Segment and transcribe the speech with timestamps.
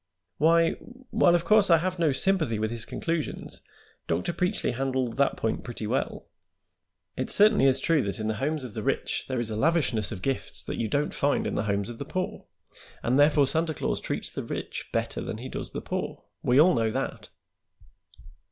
[0.39, 0.71] "Why,
[1.11, 3.61] while of course I have no sympathy with his conclusions,
[4.07, 4.33] Dr.
[4.33, 6.25] Preachly handled that point pretty well.
[7.15, 10.11] It certainly is true that in the homes of the rich there is a lavishness
[10.11, 12.47] of gifts that you don't find in the homes of the poor,
[13.03, 16.23] and therefore Santa Claus treats the rich better than he does the poor.
[16.41, 17.29] We all know that."